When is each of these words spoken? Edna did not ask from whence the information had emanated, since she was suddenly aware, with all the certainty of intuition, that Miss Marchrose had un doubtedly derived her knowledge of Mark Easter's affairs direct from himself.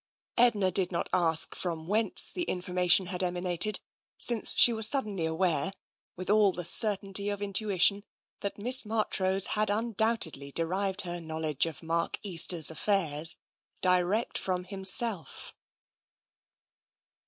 Edna 0.35 0.71
did 0.71 0.91
not 0.91 1.07
ask 1.13 1.53
from 1.53 1.85
whence 1.85 2.31
the 2.31 2.41
information 2.45 3.05
had 3.05 3.21
emanated, 3.21 3.81
since 4.17 4.55
she 4.55 4.73
was 4.73 4.87
suddenly 4.87 5.27
aware, 5.27 5.71
with 6.15 6.27
all 6.27 6.51
the 6.51 6.63
certainty 6.65 7.29
of 7.29 7.39
intuition, 7.39 8.03
that 8.39 8.57
Miss 8.57 8.83
Marchrose 8.83 9.49
had 9.53 9.69
un 9.69 9.93
doubtedly 9.93 10.51
derived 10.51 11.01
her 11.01 11.21
knowledge 11.21 11.67
of 11.67 11.83
Mark 11.83 12.17
Easter's 12.23 12.71
affairs 12.71 13.37
direct 13.79 14.39
from 14.39 14.63
himself. 14.63 15.53